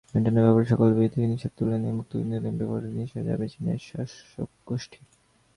Internet 0.13 0.43
ব্যবহারের 0.45 0.71
সকল 0.73 0.89
বিধিনিষেধ 0.97 1.51
তুলে 1.57 1.75
নিয়ে 1.77 1.97
মুক্ত 1.97 2.11
ইন্টারনেট 2.15 2.55
ব্যবস্থার 2.59 2.91
দিকেই 2.91 3.27
যাবে 3.29 3.45
চীনের 3.53 3.79
শাসকগোষ্ঠী। 3.87 4.99